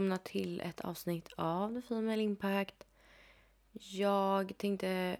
välkomna 0.00 0.18
till 0.18 0.60
ett 0.60 0.80
avsnitt 0.80 1.32
av 1.36 1.74
The 1.74 1.82
Female 1.82 2.22
Impact. 2.22 2.86
Jag 3.72 4.52
tänkte... 4.58 5.16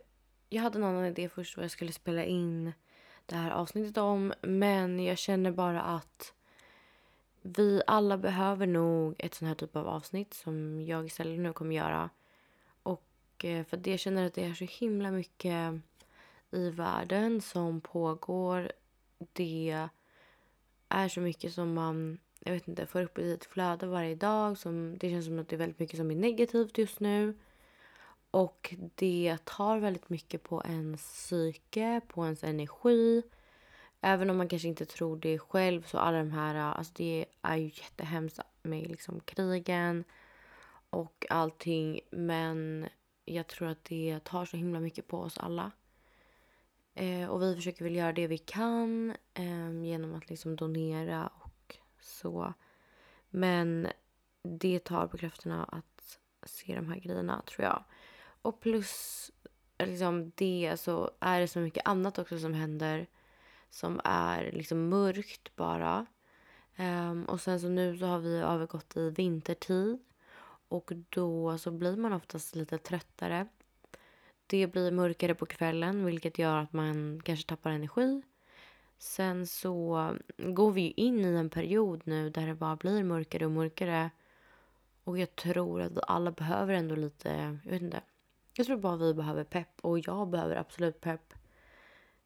Jag 0.48 0.62
hade 0.62 0.78
en 0.78 0.84
annan 0.84 1.04
idé 1.04 1.28
först 1.28 1.56
vad 1.56 1.64
jag 1.64 1.70
skulle 1.70 1.92
spela 1.92 2.24
in 2.24 2.72
det 3.26 3.36
här 3.36 3.50
avsnittet 3.50 3.96
om. 3.98 4.32
Men 4.42 5.04
jag 5.04 5.18
känner 5.18 5.50
bara 5.50 5.82
att 5.82 6.32
vi 7.42 7.82
alla 7.86 8.18
behöver 8.18 8.66
nog 8.66 9.14
ett 9.18 9.34
sån 9.34 9.48
här 9.48 9.54
typ 9.54 9.76
av 9.76 9.88
avsnitt 9.88 10.34
som 10.34 10.80
jag 10.80 11.06
istället 11.06 11.40
nu 11.40 11.52
kommer 11.52 11.76
göra. 11.76 12.10
Och 12.82 13.44
eh, 13.44 13.64
för 13.64 13.76
det 13.76 13.90
jag 13.90 14.00
känner 14.00 14.26
att 14.26 14.34
det 14.34 14.44
är 14.44 14.54
så 14.54 14.64
himla 14.64 15.10
mycket 15.10 15.80
i 16.50 16.70
världen 16.70 17.40
som 17.40 17.80
pågår. 17.80 18.72
Det 19.32 19.88
är 20.88 21.08
så 21.08 21.20
mycket 21.20 21.52
som 21.52 21.74
man 21.74 22.18
jag 22.40 22.52
vet 22.52 22.68
inte, 22.68 22.86
får 22.86 23.02
upp 23.02 23.18
i 23.18 23.32
ett 23.32 23.44
flöde 23.44 23.86
varje 23.86 24.14
dag. 24.14 24.58
Som, 24.58 24.98
det 24.98 25.10
känns 25.10 25.26
som 25.26 25.38
att 25.38 25.48
det 25.48 25.56
är 25.56 25.58
väldigt 25.58 25.78
mycket 25.78 25.96
som 25.96 26.10
är 26.10 26.16
negativt 26.16 26.78
just 26.78 27.00
nu. 27.00 27.34
Och 28.30 28.74
det 28.94 29.36
tar 29.44 29.78
väldigt 29.78 30.08
mycket 30.08 30.42
på 30.42 30.62
ens 30.64 31.00
psyke, 31.02 32.00
på 32.08 32.24
ens 32.24 32.44
energi. 32.44 33.22
Även 34.00 34.30
om 34.30 34.36
man 34.36 34.48
kanske 34.48 34.68
inte 34.68 34.86
tror 34.86 35.16
det 35.16 35.38
själv 35.38 35.82
så 35.82 35.98
alla 35.98 36.18
de 36.18 36.30
här, 36.30 36.54
alltså 36.54 36.92
det 36.96 37.26
är 37.42 37.56
ju 37.56 37.64
jättehemskt 37.64 38.40
med 38.62 38.88
liksom 38.88 39.20
krigen 39.20 40.04
och 40.90 41.26
allting. 41.30 42.00
Men 42.10 42.88
jag 43.24 43.46
tror 43.46 43.68
att 43.68 43.84
det 43.84 44.20
tar 44.24 44.44
så 44.44 44.56
himla 44.56 44.80
mycket 44.80 45.06
på 45.06 45.18
oss 45.18 45.38
alla. 45.38 45.70
Eh, 46.94 47.26
och 47.26 47.42
vi 47.42 47.56
försöker 47.56 47.84
väl 47.84 47.96
göra 47.96 48.12
det 48.12 48.26
vi 48.26 48.38
kan 48.38 49.14
eh, 49.34 49.84
genom 49.84 50.14
att 50.14 50.30
liksom 50.30 50.56
donera 50.56 51.30
så. 52.00 52.54
Men 53.30 53.88
det 54.42 54.84
tar 54.84 55.06
på 55.06 55.18
krafterna 55.18 55.64
att 55.64 56.18
se 56.42 56.74
de 56.74 56.86
här 56.86 57.00
grejerna 57.00 57.42
tror 57.46 57.64
jag. 57.64 57.84
Och 58.42 58.60
plus 58.60 59.30
liksom 59.78 60.32
det 60.34 60.76
så 60.76 61.10
är 61.20 61.40
det 61.40 61.48
så 61.48 61.58
mycket 61.58 61.88
annat 61.88 62.18
också 62.18 62.38
som 62.38 62.54
händer 62.54 63.06
som 63.70 64.00
är 64.04 64.52
liksom 64.52 64.88
mörkt 64.88 65.56
bara. 65.56 66.06
Um, 66.78 67.24
och 67.24 67.40
sen 67.40 67.60
så 67.60 67.68
nu 67.68 67.98
så 67.98 68.06
har 68.06 68.18
vi 68.18 68.36
övergått 68.36 68.96
i 68.96 69.10
vintertid 69.10 69.98
och 70.68 70.92
då 71.08 71.58
så 71.58 71.70
blir 71.70 71.96
man 71.96 72.12
oftast 72.12 72.54
lite 72.54 72.78
tröttare. 72.78 73.46
Det 74.46 74.66
blir 74.66 74.90
mörkare 74.90 75.34
på 75.34 75.46
kvällen 75.46 76.04
vilket 76.04 76.38
gör 76.38 76.56
att 76.56 76.72
man 76.72 77.20
kanske 77.24 77.48
tappar 77.48 77.70
energi. 77.70 78.22
Sen 79.02 79.46
så 79.46 80.16
går 80.36 80.70
vi 80.70 80.80
ju 80.80 80.90
in 80.90 81.24
i 81.24 81.28
en 81.28 81.50
period 81.50 82.02
nu 82.04 82.30
där 82.30 82.46
det 82.46 82.54
bara 82.54 82.76
blir 82.76 83.04
mörkare 83.04 83.44
och 83.44 83.50
mörkare. 83.50 84.10
Och 85.04 85.18
jag 85.18 85.36
tror 85.36 85.80
att 85.80 85.92
vi 85.92 86.00
alla 86.06 86.30
behöver 86.30 86.74
ändå 86.74 86.94
lite, 86.94 87.58
jag 87.64 87.70
vet 87.70 87.82
inte. 87.82 88.00
Jag 88.54 88.66
tror 88.66 88.76
bara 88.76 88.96
vi 88.96 89.14
behöver 89.14 89.44
pepp 89.44 89.80
och 89.80 89.98
jag 89.98 90.28
behöver 90.28 90.56
absolut 90.56 91.00
pepp. 91.00 91.34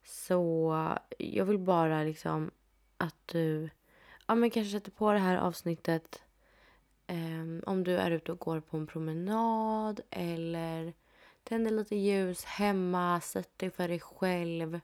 Så 0.05 0.75
jag 1.19 1.45
vill 1.45 1.59
bara 1.59 2.03
liksom 2.03 2.51
att 2.97 3.17
du 3.27 3.71
ja, 4.27 4.35
men 4.35 4.51
kanske 4.51 4.79
sätter 4.79 4.91
på 4.91 5.13
det 5.13 5.19
här 5.19 5.37
avsnittet 5.37 6.23
um, 7.09 7.63
om 7.67 7.85
du 7.85 7.97
är 7.97 8.11
ute 8.11 8.33
och 8.33 8.39
går 8.39 8.61
på 8.61 8.77
en 8.77 8.87
promenad 8.87 10.01
eller 10.11 10.93
tänder 11.43 11.71
lite 11.71 11.97
ljus 11.97 12.45
hemma, 12.45 13.21
sätt 13.21 13.59
dig 13.59 13.71
för 13.71 13.89
dig 13.89 14.01
själv 14.01 14.81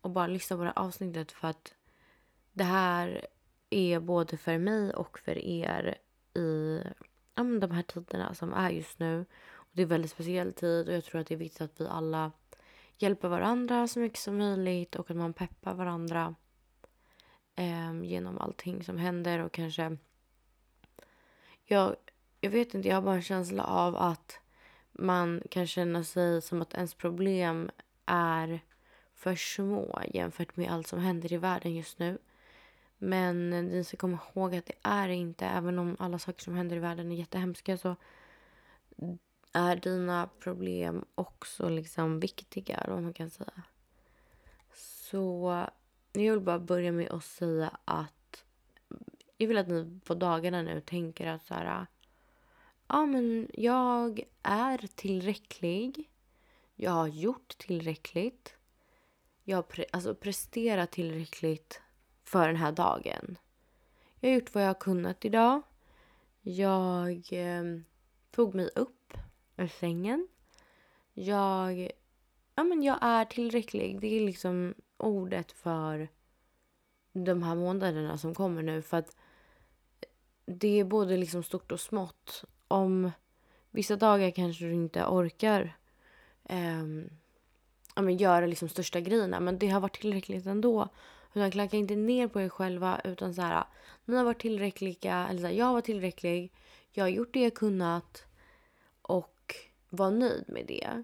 och 0.00 0.10
bara 0.10 0.26
lyssna 0.26 0.56
på 0.56 0.62
det 0.62 0.72
här 0.76 0.78
avsnittet 0.84 1.32
för 1.32 1.48
att 1.48 1.74
det 2.52 2.64
här 2.64 3.26
är 3.70 4.00
både 4.00 4.36
för 4.36 4.58
mig 4.58 4.94
och 4.94 5.18
för 5.18 5.38
er 5.38 5.98
i 6.34 6.80
ja, 7.34 7.42
de 7.42 7.70
här 7.70 7.82
tiderna 7.82 8.34
som 8.34 8.52
är 8.52 8.70
just 8.70 8.98
nu. 8.98 9.24
Och 9.52 9.68
det 9.72 9.82
är 9.82 9.84
en 9.84 9.88
väldigt 9.88 10.10
speciell 10.10 10.52
tid 10.52 10.88
och 10.88 10.94
jag 10.94 11.04
tror 11.04 11.20
att 11.20 11.26
det 11.26 11.34
är 11.34 11.38
viktigt 11.38 11.60
att 11.60 11.80
vi 11.80 11.86
alla 11.86 12.32
hjälper 12.98 13.28
varandra 13.28 13.88
så 13.88 13.98
mycket 13.98 14.18
som 14.18 14.38
möjligt 14.38 14.96
och 14.96 15.10
att 15.10 15.16
man 15.16 15.32
peppar 15.32 15.74
varandra 15.74 16.34
eh, 17.56 18.02
genom 18.02 18.38
allting 18.38 18.84
som 18.84 18.98
händer 18.98 19.38
och 19.38 19.52
kanske... 19.52 19.96
Jag, 21.64 21.96
jag 22.40 22.50
vet 22.50 22.74
inte, 22.74 22.88
jag 22.88 22.96
har 22.96 23.02
bara 23.02 23.14
en 23.14 23.22
känsla 23.22 23.64
av 23.64 23.96
att 23.96 24.40
man 24.92 25.42
kan 25.50 25.66
känna 25.66 26.04
sig 26.04 26.42
som 26.42 26.62
att 26.62 26.74
ens 26.74 26.94
problem 26.94 27.70
är 28.06 28.60
för 29.20 29.34
små 29.34 30.00
jämfört 30.14 30.56
med 30.56 30.72
allt 30.72 30.86
som 30.86 30.98
händer 30.98 31.32
i 31.32 31.36
världen 31.36 31.74
just 31.74 31.98
nu. 31.98 32.18
Men 32.98 33.50
ni 33.50 33.84
ska 33.84 33.96
komma 33.96 34.18
ihåg 34.34 34.54
att 34.54 34.66
det 34.66 34.74
är 34.82 35.08
inte, 35.08 35.46
även 35.46 35.78
om 35.78 35.96
alla 35.98 36.18
saker 36.18 36.42
som 36.42 36.54
händer 36.54 36.76
i 36.76 36.78
världen 36.78 37.12
är 37.12 37.16
jättehemska 37.16 37.76
så 37.76 37.96
är 39.52 39.76
dina 39.76 40.28
problem 40.38 41.04
också 41.14 41.68
liksom 41.68 42.20
viktiga, 42.20 42.86
om 42.88 43.02
man 43.02 43.12
kan 43.12 43.30
säga. 43.30 43.62
Så 44.74 45.66
jag 46.12 46.32
vill 46.32 46.40
bara 46.40 46.58
börja 46.58 46.92
med 46.92 47.10
att 47.10 47.24
säga 47.24 47.78
att 47.84 48.44
jag 49.36 49.48
vill 49.48 49.58
att 49.58 49.68
ni 49.68 50.00
på 50.04 50.14
dagarna 50.14 50.62
nu 50.62 50.80
tänker 50.80 51.26
att 51.26 51.46
så 51.46 51.54
här, 51.54 51.86
ja 52.88 53.06
men 53.06 53.50
jag 53.54 54.22
är 54.42 54.78
tillräcklig. 54.78 56.10
Jag 56.74 56.90
har 56.90 57.08
gjort 57.08 57.58
tillräckligt. 57.58 58.56
Jag 59.50 59.56
har 59.56 59.62
pre 59.62 59.84
alltså 59.92 60.14
presterat 60.14 60.90
tillräckligt 60.90 61.80
för 62.24 62.46
den 62.46 62.56
här 62.56 62.72
dagen. 62.72 63.38
Jag 64.20 64.30
har 64.30 64.34
gjort 64.34 64.54
vad 64.54 64.62
jag 64.62 64.68
har 64.68 64.74
kunnat 64.74 65.24
idag. 65.24 65.62
Jag 66.40 67.32
eh, 67.32 67.64
tog 68.30 68.54
mig 68.54 68.70
upp 68.74 69.14
ur 69.56 69.66
sängen. 69.66 70.28
Jag, 71.12 71.90
ja, 72.54 72.64
men 72.64 72.82
jag 72.82 72.98
är 73.00 73.24
tillräcklig. 73.24 74.00
Det 74.00 74.16
är 74.16 74.20
liksom 74.20 74.74
ordet 74.96 75.52
för 75.52 76.08
de 77.12 77.42
här 77.42 77.54
månaderna 77.54 78.18
som 78.18 78.34
kommer 78.34 78.62
nu. 78.62 78.82
För 78.82 78.96
att 78.96 79.16
det 80.46 80.80
är 80.80 80.84
både 80.84 81.16
liksom 81.16 81.42
stort 81.42 81.72
och 81.72 81.80
smått. 81.80 82.44
Om 82.68 83.10
vissa 83.70 83.96
dagar 83.96 84.30
kanske 84.30 84.64
du 84.64 84.72
inte 84.72 85.04
orkar 85.04 85.76
eh, 86.44 86.84
ja, 87.94 88.02
men 88.02 88.16
göra 88.16 88.46
liksom 88.46 88.68
största 88.68 89.00
grejerna. 89.00 89.40
Men 89.40 89.58
det 89.58 89.68
har 89.68 89.80
varit 89.80 90.00
tillräckligt 90.00 90.46
ändå. 90.46 90.88
Utan 91.34 91.50
klacka 91.50 91.76
inte 91.76 91.96
ner 91.96 92.28
på 92.28 92.40
er 92.40 92.48
själva. 92.48 93.00
Utan 93.04 93.34
så 93.34 93.42
här, 93.42 93.64
ni 94.04 94.16
har 94.16 94.24
varit 94.24 94.40
tillräckliga. 94.40 95.28
Eller 95.28 95.40
så 95.40 95.46
här, 95.46 95.54
jag 95.54 95.72
var 95.72 95.80
tillräcklig. 95.80 96.52
Jag 96.92 97.04
har 97.04 97.08
gjort 97.08 97.34
det 97.34 97.42
jag 97.42 97.54
kunnat. 97.54 98.24
Och 99.02 99.54
var 99.90 100.10
nöjd 100.10 100.44
med 100.48 100.66
det. 100.66 101.02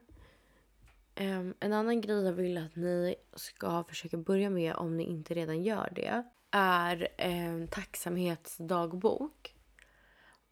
Um, 1.21 1.55
en 1.61 1.73
annan 1.73 2.01
grej 2.01 2.25
jag 2.25 2.33
vill 2.33 2.59
att 2.59 2.77
ni 2.77 3.15
ska 3.35 3.85
försöka 3.85 4.17
börja 4.17 4.51
med 4.51 4.75
om 4.75 4.97
ni 4.97 5.05
inte 5.05 5.35
redan 5.35 5.63
gör 5.63 5.93
det 5.93 6.25
är 6.51 7.09
um, 7.19 7.69
tacksamhetsdagbok. 7.69 9.55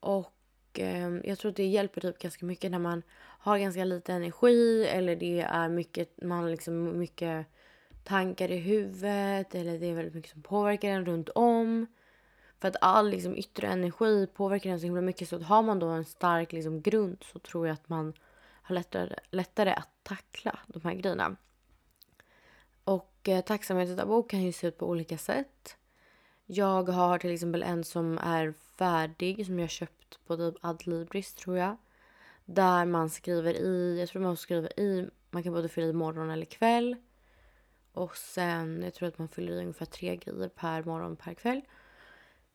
Och 0.00 0.33
eh, 0.78 1.16
jag 1.24 1.38
tror 1.38 1.50
att 1.50 1.56
det 1.56 1.66
hjälper 1.66 2.00
typ 2.00 2.18
ganska 2.18 2.46
mycket 2.46 2.70
när 2.70 2.78
man 2.78 3.02
har 3.16 3.58
ganska 3.58 3.84
lite 3.84 4.12
energi 4.12 4.86
eller 4.86 5.16
det 5.16 5.40
är 5.40 5.68
mycket, 5.68 6.22
man 6.22 6.50
liksom 6.50 6.98
mycket 6.98 7.46
tankar 8.04 8.50
i 8.50 8.56
huvudet 8.56 9.54
eller 9.54 9.78
det 9.78 9.86
är 9.86 9.94
väldigt 9.94 10.14
mycket 10.14 10.30
som 10.32 10.42
påverkar 10.42 10.88
en 10.88 11.06
runt 11.06 11.28
om. 11.28 11.86
För 12.58 12.68
att 12.68 12.76
all 12.80 13.10
liksom, 13.10 13.36
yttre 13.36 13.66
energi 13.66 14.26
påverkar 14.26 14.70
en 14.70 14.80
så 14.80 14.84
himla 14.84 15.00
mycket. 15.00 15.28
Så 15.28 15.36
att 15.36 15.42
har 15.42 15.62
man 15.62 15.78
då 15.78 15.86
en 15.86 16.04
stark 16.04 16.52
liksom, 16.52 16.82
grund 16.82 17.24
så 17.32 17.38
tror 17.38 17.66
jag 17.66 17.74
att 17.74 17.88
man 17.88 18.12
har 18.62 18.74
lättare, 18.74 19.16
lättare 19.30 19.70
att 19.70 19.90
tackla 20.02 20.58
de 20.66 20.80
här 20.84 20.94
grejerna. 20.94 21.36
Och 22.84 23.28
eh, 23.28 23.40
tacksamhetsdagbok 23.40 24.30
kan 24.30 24.42
ju 24.42 24.52
se 24.52 24.66
ut 24.66 24.78
på 24.78 24.88
olika 24.88 25.18
sätt. 25.18 25.76
Jag 26.46 26.88
har 26.88 27.18
till 27.18 27.30
exempel 27.30 27.62
en 27.62 27.84
som 27.84 28.18
är 28.18 28.52
färdig 28.52 29.46
som 29.46 29.58
jag 29.58 29.70
köpt 29.70 30.26
på 30.26 30.36
typ 30.36 30.54
Adlibris 30.60 31.34
tror 31.34 31.58
jag. 31.58 31.76
Där 32.44 32.84
man 32.84 33.10
skriver 33.10 33.54
i, 33.54 34.00
jag 34.00 34.08
tror 34.08 34.22
man 34.22 34.36
skriver 34.36 34.80
i, 34.80 35.08
man 35.30 35.42
kan 35.42 35.52
både 35.52 35.68
fylla 35.68 35.86
i 35.86 35.92
morgon 35.92 36.30
eller 36.30 36.46
kväll. 36.46 36.96
Och 37.92 38.16
sen, 38.16 38.82
jag 38.82 38.94
tror 38.94 39.08
att 39.08 39.18
man 39.18 39.28
fyller 39.28 39.52
i 39.52 39.60
ungefär 39.60 39.86
tre 39.86 40.16
grejer 40.16 40.48
per 40.48 40.84
morgon 40.84 41.16
per 41.16 41.34
kväll. 41.34 41.60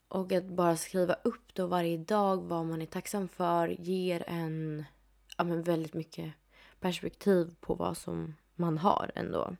Och 0.07 0.31
att 0.31 0.45
bara 0.45 0.77
skriva 0.77 1.13
upp 1.13 1.53
då 1.53 1.67
varje 1.67 1.97
dag 1.97 2.43
vad 2.43 2.65
man 2.65 2.81
är 2.81 2.85
tacksam 2.85 3.27
för 3.27 3.67
ger 3.67 4.23
en 4.27 4.85
ja, 5.37 5.43
men 5.43 5.63
väldigt 5.63 5.93
mycket 5.93 6.33
perspektiv 6.79 7.55
på 7.59 7.75
vad 7.75 7.97
som 7.97 8.35
man 8.55 8.77
har 8.77 9.11
ändå. 9.15 9.55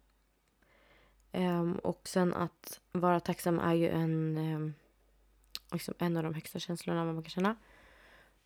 Um, 1.31 1.73
och 1.73 2.01
sen 2.03 2.33
att 2.33 2.79
vara 2.91 3.19
tacksam 3.19 3.59
är 3.59 3.73
ju 3.73 3.89
en, 3.89 4.37
um, 4.37 4.73
liksom 5.71 5.93
en 5.97 6.17
av 6.17 6.23
de 6.23 6.33
högsta 6.33 6.59
känslorna 6.59 7.05
man 7.05 7.23
kan 7.23 7.29
känna. 7.29 7.55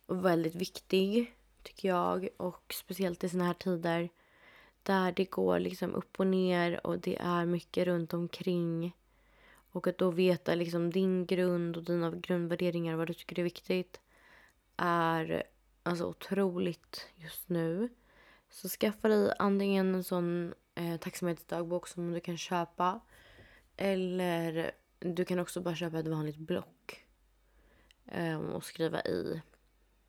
Och 0.06 0.24
väldigt 0.24 0.54
viktig, 0.54 1.34
tycker 1.62 1.88
jag. 1.88 2.28
Och 2.36 2.74
speciellt 2.74 3.24
i 3.24 3.28
såna 3.28 3.44
här 3.44 3.54
tider 3.54 4.08
där 4.82 5.12
det 5.12 5.24
går 5.24 5.58
liksom 5.58 5.94
upp 5.94 6.20
och 6.20 6.26
ner 6.26 6.86
och 6.86 6.98
det 6.98 7.16
är 7.20 7.46
mycket 7.46 7.86
runt 7.86 8.14
omkring. 8.14 8.96
Och 9.70 9.86
att 9.86 9.98
då 9.98 10.10
veta 10.10 10.54
liksom 10.54 10.90
din 10.90 11.26
grund 11.26 11.76
och 11.76 11.82
dina 11.82 12.10
grundvärderingar, 12.10 12.96
vad 12.96 13.06
du 13.06 13.14
tycker 13.14 13.38
är 13.38 13.42
viktigt. 13.42 14.00
är 14.76 15.42
alltså 15.82 16.04
otroligt 16.06 17.06
just 17.16 17.48
nu. 17.48 17.88
Så 18.50 18.68
skaffa 18.68 19.08
dig 19.08 19.32
antingen 19.38 19.94
en 19.94 20.04
sån 20.04 20.54
eh, 20.74 20.96
tacksamhetsdagbok 20.96 21.88
som 21.88 22.12
du 22.12 22.20
kan 22.20 22.38
köpa. 22.38 23.00
Eller 23.76 24.72
du 24.98 25.24
kan 25.24 25.38
också 25.38 25.60
bara 25.60 25.74
köpa 25.74 25.98
ett 25.98 26.08
vanligt 26.08 26.36
block. 26.36 27.04
Eh, 28.06 28.38
och 28.38 28.64
skriva 28.64 29.00
i 29.00 29.42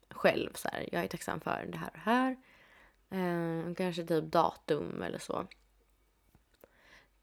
själv 0.10 0.54
så 0.54 0.70
här. 0.72 0.90
Jag 0.92 1.04
är 1.04 1.08
tacksam 1.08 1.40
för 1.40 1.66
det 1.72 1.78
här 1.78 1.88
och 1.88 1.94
det 1.94 2.00
här. 2.00 2.38
Eh, 3.10 3.74
kanske 3.74 4.06
typ 4.06 4.24
datum 4.32 5.02
eller 5.02 5.20
så. 5.20 5.48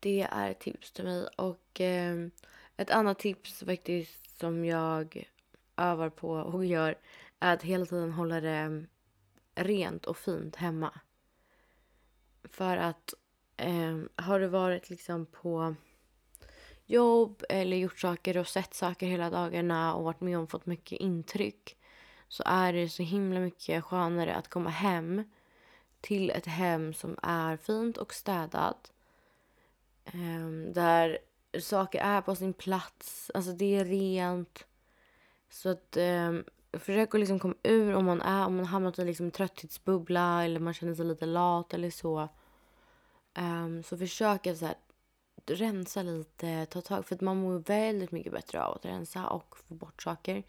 Det 0.01 0.29
är 0.31 0.51
ett 0.51 0.61
tips 0.61 0.93
till 0.93 1.05
mig. 1.05 1.27
Och 1.37 1.81
eh, 1.81 2.29
ett 2.77 2.91
annat 2.91 3.19
tips 3.19 3.65
faktiskt 3.65 4.39
som 4.39 4.65
jag 4.65 5.31
övar 5.77 6.11
på 6.11 6.31
och 6.31 6.65
gör 6.65 6.99
är 7.41 7.55
att 7.55 7.63
hela 7.63 7.87
tiden 7.87 8.13
hålla 8.13 8.41
det 8.41 8.87
rent 9.55 10.07
och 10.07 10.17
fint 10.17 10.57
hemma. 10.57 11.01
För 12.45 12.77
att 12.77 13.15
eh, 13.57 13.99
har 14.17 14.41
du 14.41 14.47
varit 14.47 14.91
liksom 14.91 15.27
på 15.27 15.75
jobb 16.87 17.43
eller 17.49 17.77
gjort 17.77 17.99
saker 17.99 18.37
och 18.37 18.49
sett 18.49 18.75
saker 18.75 19.07
hela 19.07 19.31
dagarna 19.31 19.95
och 19.95 20.05
varit 20.05 20.21
med 20.21 20.39
om 20.39 20.47
fått 20.47 20.67
mycket 20.67 21.01
intryck 21.01 21.77
så 22.29 22.43
är 22.47 22.73
det 22.73 22.89
så 22.89 23.03
himla 23.03 23.41
mycket 23.41 23.85
skönare 23.85 24.35
att 24.35 24.49
komma 24.49 24.71
hem 24.71 25.25
till 26.01 26.31
ett 26.31 26.47
hem 26.47 26.95
som 26.95 27.17
är 27.23 27.57
fint 27.57 27.97
och 27.97 28.15
städat. 28.15 28.93
Eh, 30.05 30.73
där 30.75 31.19
saker 31.61 32.01
är 32.01 32.21
på 32.21 32.35
sin 32.35 32.53
plats. 32.53 33.31
Alltså 33.35 33.53
det 33.53 33.77
är 33.77 33.85
rent. 33.85 34.67
Så 35.51 35.69
att 35.69 35.97
eh, 35.97 36.33
försök 36.73 37.15
att 37.15 37.21
liksom 37.21 37.39
komma 37.39 37.55
ur 37.63 37.95
om 37.95 38.05
man 38.05 38.23
är 38.23 38.47
om 38.47 38.57
man 38.57 38.65
hamnat 38.65 38.99
i 38.99 39.05
liksom 39.05 39.31
trötthetsbubbla 39.31 40.45
eller 40.45 40.61
man 40.61 40.75
känner 40.75 40.95
sig 40.95 41.05
lite 41.05 41.27
lat 41.27 41.75
eller 41.75 41.91
så. 41.91 42.29
Um, 43.39 43.83
så 43.83 43.99
försök 43.99 44.47
att 44.47 44.59
så 44.59 44.67
här, 44.67 44.77
rensa 45.47 46.03
lite, 46.03 46.67
ta 46.67 46.81
tag. 46.81 47.07
För 47.07 47.15
att 47.15 47.21
man 47.21 47.37
mår 47.37 47.59
väldigt 47.59 48.13
mycket 48.13 48.33
bättre 48.33 48.63
av 48.63 48.75
att 48.75 48.85
rensa 48.85 49.29
och 49.29 49.57
få 49.59 49.75
bort 49.75 50.03
saker. 50.03 50.43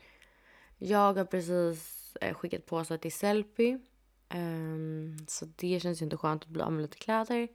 Jag 0.77 1.13
har 1.13 1.25
precis 1.25 2.15
eh, 2.21 2.33
skickat 2.33 2.65
påsar 2.65 2.97
till 2.97 3.12
Sellpy. 3.12 3.74
Um, 3.74 3.80
ehm, 4.30 5.18
så 5.27 5.45
det 5.56 5.80
känns 5.80 6.01
ju 6.01 6.03
inte 6.03 6.18
skönt 6.18 6.44
att 6.44 6.50
bli 6.50 6.62
av 6.62 6.71
med 6.71 6.81
lite 6.81 6.97
kläder. 6.97 7.47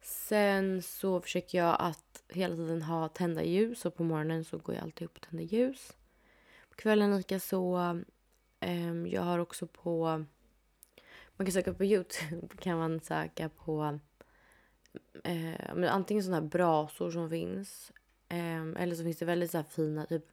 Sen 0.00 0.82
så 0.82 1.20
försöker 1.20 1.58
jag 1.58 1.76
att 1.80 2.22
hela 2.28 2.56
tiden 2.56 2.82
ha 2.82 3.08
tända 3.08 3.42
ljus 3.42 3.84
och 3.84 3.96
på 3.96 4.04
morgonen 4.04 4.44
så 4.44 4.58
går 4.58 4.74
jag 4.74 4.84
alltid 4.84 5.04
upp 5.04 5.16
och 5.16 5.22
tänder 5.22 5.44
ljus. 5.44 5.92
På 6.70 6.76
kvällen 6.76 7.16
lika 7.16 7.40
så. 7.40 7.76
Um, 7.76 8.04
ehm, 8.60 9.06
jag 9.06 9.22
har 9.22 9.38
också 9.38 9.66
på... 9.66 10.24
Man 11.36 11.46
kan 11.46 11.52
söka 11.52 11.74
på 11.74 11.84
Youtube 11.84 12.56
kan 12.58 12.78
man 12.78 13.00
söka 13.00 13.48
på 13.48 13.98
eh, 15.24 15.94
antingen 15.94 16.22
sådana 16.22 16.40
här 16.42 16.48
brasor 16.48 17.10
som 17.10 17.30
finns 17.30 17.92
eh, 18.28 18.82
eller 18.82 18.94
så 18.94 19.02
finns 19.02 19.18
det 19.18 19.24
väldigt 19.24 19.50
så 19.50 19.62
fina 19.62 20.06
typ 20.06 20.26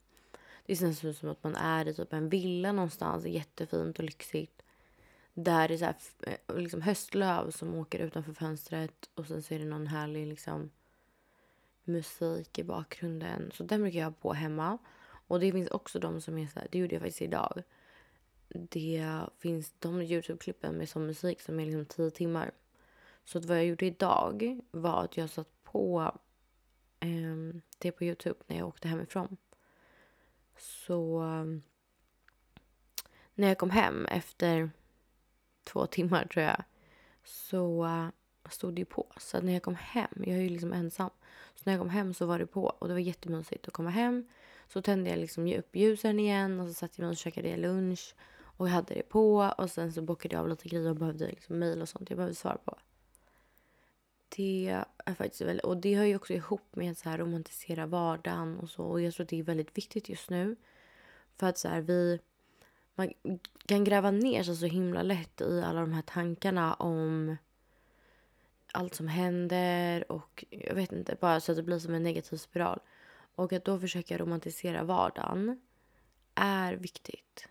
det 0.66 0.76
känns 0.76 1.20
som 1.20 1.30
att 1.30 1.44
man 1.44 1.56
är 1.56 1.88
i 1.88 1.94
typ 1.94 2.14
en 2.14 2.30
villa 2.30 2.72
någonstans 2.72 3.26
jättefint 3.26 4.00
och 4.00 4.06
lyxigt 4.06 4.62
där 5.34 5.68
det 5.68 5.74
är 5.74 5.78
så 5.78 5.86
här, 5.86 5.96
eh, 6.22 6.58
liksom 6.58 6.82
höstlöv 6.82 7.52
som 7.52 7.76
åker 7.76 8.00
utanför 8.00 8.34
fönstret 8.34 9.10
och 9.16 9.28
sen 9.28 9.44
så 9.44 9.54
är 9.54 9.60
det 9.60 9.66
någon 9.66 9.88
härlig 9.88 10.28
liksom 10.28 10.70
musik 11.84 12.60
i 12.60 12.64
bakgrunden. 12.64 13.52
Så 13.54 13.64
den 13.64 13.82
brukar 13.82 14.00
jag 14.00 14.06
ha 14.06 14.14
på 14.22 14.34
hemma. 14.34 14.78
Och 15.28 15.40
det 15.40 15.52
finns 15.52 15.70
också 15.70 16.00
de 16.00 16.22
som 16.22 16.38
är 16.38 16.48
så 16.48 16.60
här, 16.60 16.68
det 16.72 16.78
gjorde 16.78 16.96
jag 16.96 17.02
faktiskt 17.02 17.22
idag. 17.22 17.64
Det 18.50 19.20
finns 19.40 19.74
de 19.80 20.02
Youtube-klippen 20.02 20.78
med 20.78 20.90
sån 20.90 21.06
musik 21.06 21.42
som 21.42 21.60
är 21.60 21.66
liksom 21.66 21.86
tio 21.86 22.12
timmar. 22.12 22.52
Så 23.26 23.40
vad 23.40 23.58
jag 23.58 23.66
gjorde 23.66 23.86
idag 23.86 24.60
var 24.72 25.04
att 25.04 25.18
jag 25.18 25.30
satt 25.30 25.64
på 25.64 26.12
eh, 27.00 27.62
det 27.78 27.92
på 27.92 28.04
Youtube 28.04 28.40
när 28.48 28.58
jag 28.58 28.68
åkte 28.68 28.88
hemifrån. 28.88 29.38
Så 30.58 31.24
när 33.36 33.48
jag 33.48 33.58
kom 33.58 33.70
hem 33.70 34.06
efter 34.06 34.70
två 35.64 35.86
timmar 35.86 36.26
tror 36.26 36.46
jag 36.46 36.64
så 37.24 37.86
eh, 37.86 38.08
stod 38.50 38.74
det 38.74 38.86
på. 38.86 39.08
Så 39.18 39.42
när 39.42 39.54
jag 39.54 39.64
kom 39.64 39.76
hem, 39.76 40.12
jag 40.18 40.38
är 40.38 40.42
ju 40.42 40.50
liksom 40.50 40.74
ensam. 40.74 41.10
Så 41.56 41.62
när 41.64 41.74
jag 41.74 41.80
kom 41.82 41.90
hem 41.90 42.14
så 42.14 42.26
var 42.26 42.40
det 42.40 42.46
på 42.46 42.64
och 42.64 42.88
det 42.88 42.94
var 42.94 43.00
jättemysigt 43.00 43.68
att 43.68 43.74
komma 43.74 43.90
hem. 43.90 44.28
Så 44.68 44.82
tände 44.82 45.10
jag 45.10 45.20
liksom 45.20 45.48
upp 45.48 45.76
ljusen 45.76 46.20
igen 46.20 46.60
och 46.60 46.68
så 46.68 46.74
satt 46.74 46.98
jag 46.98 47.04
mig 47.04 47.12
och 47.12 47.18
käkade 47.18 47.58
lunch. 47.58 48.16
Och 48.58 48.68
jag 48.68 48.74
hade 48.74 48.94
det 48.94 49.10
på 49.10 49.54
och 49.58 49.72
sen 49.72 49.94
så 49.94 50.02
bockade 50.02 50.36
jag 50.36 50.42
av 50.42 50.50
lite 50.50 50.70
grejer 50.70 50.90
och 50.90 50.96
behövde 50.96 51.28
liksom 51.28 51.60
mejl 51.60 51.82
och 51.82 51.90
sånt 51.90 52.10
jag 52.10 52.18
behövde 52.18 52.36
svara 52.36 52.58
på. 52.58 52.78
Det 54.36 54.84
är 55.06 55.14
faktiskt 55.14 55.42
väldigt, 55.42 55.66
och 55.66 55.78
det 55.78 55.96
hör 55.96 56.06
ju 56.06 56.16
också 56.16 56.34
ihop 56.34 56.76
med 56.76 56.92
att 56.92 57.20
romantisera 57.20 57.86
vardagen 57.86 58.60
och 58.60 58.70
så. 58.70 58.84
Och 58.84 59.02
jag 59.02 59.14
tror 59.14 59.24
att 59.24 59.30
det 59.30 59.40
är 59.40 59.44
väldigt 59.44 59.78
viktigt 59.78 60.10
just 60.10 60.30
nu. 60.30 60.56
För 61.38 61.48
att 61.48 61.58
så 61.58 61.68
här, 61.68 61.82
vi 61.82 62.20
man 62.96 63.14
kan 63.66 63.84
gräva 63.84 64.12
ner 64.12 64.44
sig 64.44 64.56
så 64.56 64.66
himla 64.66 65.04
lätt 65.04 65.42
i 65.42 65.62
alla 65.62 65.80
de 65.80 65.94
här 65.94 66.02
tankarna 66.02 66.74
om 66.74 67.38
allt 68.72 68.96
som 68.96 69.08
händer 69.08 70.12
och 70.12 70.46
jag 70.50 70.76
vet 70.76 70.92
inte, 70.92 71.18
bara 71.20 71.40
så 71.40 71.52
att 71.52 71.56
det 71.56 71.64
blir 71.64 71.80
som 71.80 71.94
en 71.94 72.04
negativ 72.04 72.38
spiral. 72.38 72.80
Och 73.36 73.54
att 73.54 73.66
då 73.66 73.80
försöka 73.80 74.18
romantisera 74.18 74.84
vardagen 74.84 75.62
är 76.36 76.74
viktigt. 76.74 77.48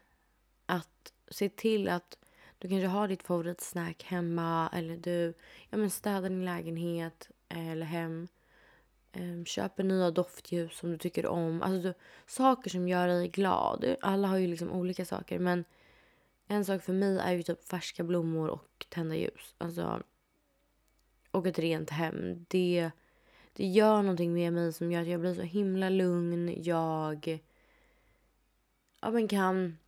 Att 0.66 1.12
se 1.28 1.48
till 1.48 1.88
att 1.88 2.18
du 2.58 2.68
kanske 2.68 2.86
har 2.86 3.08
ditt 3.08 3.22
favoritsnack 3.22 4.02
hemma 4.04 4.70
eller 4.72 4.96
du 4.96 5.34
ja, 5.70 5.76
men 5.76 5.90
städar 5.90 6.28
din 6.28 6.44
lägenhet 6.44 7.30
eh, 7.48 7.68
eller 7.68 7.86
hem. 7.86 8.28
Ehm, 9.12 9.44
köper 9.44 9.84
nya 9.84 10.10
doftljus 10.10 10.76
som 10.76 10.90
du 10.90 10.98
tycker 10.98 11.26
om. 11.26 11.62
Alltså 11.62 11.88
du, 11.88 11.94
saker 12.26 12.70
som 12.70 12.88
gör 12.88 13.08
dig 13.08 13.28
glad. 13.28 13.96
Alla 14.00 14.28
har 14.28 14.36
ju 14.36 14.46
liksom 14.46 14.72
olika 14.72 15.04
saker 15.04 15.38
men 15.38 15.64
en 16.46 16.64
sak 16.64 16.82
för 16.82 16.92
mig 16.92 17.18
är 17.18 17.32
ju 17.32 17.42
typ 17.42 17.68
färska 17.68 18.04
blommor 18.04 18.48
och 18.48 18.86
tända 18.88 19.16
ljus. 19.16 19.54
Alltså, 19.58 20.02
och 21.30 21.46
ett 21.46 21.58
rent 21.58 21.90
hem. 21.90 22.46
Det, 22.48 22.90
det 23.52 23.66
gör 23.66 24.02
någonting 24.02 24.34
med 24.34 24.52
mig 24.52 24.72
som 24.72 24.92
gör 24.92 25.02
att 25.02 25.08
jag 25.08 25.20
blir 25.20 25.34
så 25.34 25.42
himla 25.42 25.88
lugn. 25.88 26.62
Jag 26.62 27.38
ja, 29.00 29.10
men 29.10 29.28
kan 29.28 29.78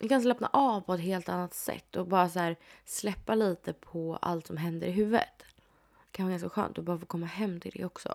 jag 0.00 0.08
kan 0.08 0.22
slappna 0.22 0.50
av 0.52 0.80
på 0.80 0.94
ett 0.94 1.00
helt 1.00 1.28
annat 1.28 1.54
sätt 1.54 1.96
och 1.96 2.06
bara 2.06 2.28
så 2.28 2.38
här, 2.38 2.56
släppa 2.84 3.34
lite 3.34 3.72
på 3.72 4.16
allt 4.16 4.46
som 4.46 4.56
händer 4.56 4.86
i 4.86 4.90
huvudet. 4.90 5.38
Det 5.38 6.12
kan 6.12 6.26
vara 6.26 6.32
ganska 6.32 6.48
skönt 6.48 6.78
att 6.78 6.84
bara 6.84 6.98
få 6.98 7.06
komma 7.06 7.26
hem 7.26 7.60
till 7.60 7.72
det 7.74 7.84
också. 7.84 8.14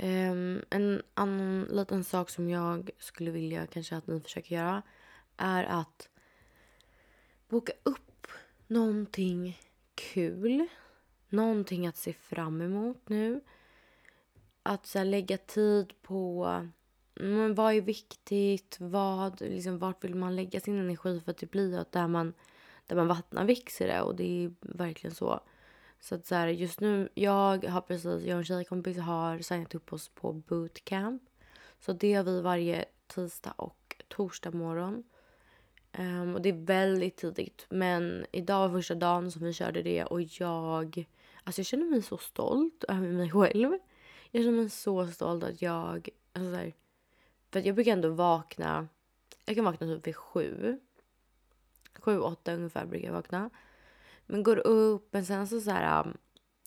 Um, 0.00 0.64
en 0.70 1.02
annan 1.14 1.62
liten 1.62 2.04
sak 2.04 2.30
som 2.30 2.50
jag 2.50 2.90
skulle 2.98 3.30
vilja 3.30 3.66
kanske 3.66 3.96
att 3.96 4.06
ni 4.06 4.20
försöker 4.20 4.56
göra 4.56 4.82
är 5.36 5.64
att 5.64 6.08
boka 7.48 7.72
upp 7.82 8.26
någonting 8.66 9.58
kul. 9.94 10.66
Någonting 11.28 11.86
att 11.86 11.96
se 11.96 12.12
fram 12.12 12.60
emot 12.60 13.08
nu. 13.08 13.40
Att 14.62 14.86
så 14.86 14.98
här, 14.98 15.04
lägga 15.04 15.38
tid 15.38 16.02
på 16.02 16.46
men 17.14 17.54
vad 17.54 17.74
är 17.74 17.80
viktigt? 17.80 18.76
Vad, 18.80 19.40
liksom, 19.40 19.78
vart 19.78 20.04
vill 20.04 20.14
man 20.14 20.36
lägga 20.36 20.60
sin 20.60 20.78
energi 20.78 21.20
för 21.20 21.30
att 21.30 21.36
typ 21.36 21.52
det 21.52 21.58
blir 21.58 21.78
att 21.78 21.92
där 21.92 22.08
man, 22.08 22.34
där 22.86 22.96
man 22.96 23.08
vattnar 23.08 23.44
växer 23.44 23.86
det 23.86 24.00
och 24.00 24.16
det 24.16 24.44
är 24.44 24.54
verkligen 24.60 25.14
så. 25.14 25.40
Så 26.00 26.14
att 26.14 26.26
så 26.26 26.34
här, 26.34 26.48
just 26.48 26.80
nu, 26.80 27.08
jag 27.14 27.64
har 27.64 27.80
precis, 27.80 28.24
jag 28.24 28.34
och 28.34 28.38
en 28.38 28.44
tjejkompis 28.44 28.98
har 28.98 29.38
signat 29.38 29.74
upp 29.74 29.92
oss 29.92 30.08
på 30.08 30.32
bootcamp. 30.32 31.22
Så 31.80 31.92
det 31.92 32.14
har 32.14 32.24
vi 32.24 32.40
varje 32.40 32.84
tisdag 33.06 33.54
och 33.56 33.96
torsdag 34.08 34.50
morgon. 34.50 35.04
Um, 35.98 36.34
och 36.34 36.42
det 36.42 36.48
är 36.48 36.66
väldigt 36.66 37.16
tidigt. 37.16 37.66
Men 37.70 38.26
idag 38.32 38.68
var 38.68 38.78
första 38.78 38.94
dagen 38.94 39.30
som 39.30 39.44
vi 39.44 39.52
körde 39.52 39.82
det 39.82 40.04
och 40.04 40.22
jag, 40.22 41.08
alltså 41.44 41.60
jag 41.60 41.66
känner 41.66 41.86
mig 41.86 42.02
så 42.02 42.18
stolt 42.18 42.84
över 42.88 43.08
mig 43.08 43.30
själv. 43.30 43.78
Jag 44.30 44.44
känner 44.44 44.56
mig 44.56 44.70
så 44.70 45.06
stolt 45.06 45.44
att 45.44 45.62
jag, 45.62 46.08
alltså 46.32 46.50
så 46.50 46.56
här, 46.56 46.74
för 47.54 47.66
jag 47.66 47.74
brukar 47.74 47.92
ändå 47.92 48.08
vakna, 48.08 48.88
jag 49.44 49.56
kan 49.56 49.64
vakna 49.64 49.86
typ 49.86 50.06
vid 50.06 50.16
sju. 50.16 50.80
Sju, 51.94 52.18
åtta 52.18 52.54
ungefär 52.54 52.86
brukar 52.86 53.06
jag 53.06 53.14
vakna. 53.14 53.50
Men 54.26 54.42
går 54.42 54.66
upp, 54.66 55.08
men 55.12 55.26
sen 55.26 55.48
så 55.48 55.60
så 55.60 55.70
här, 55.70 56.00
um, 56.00 56.16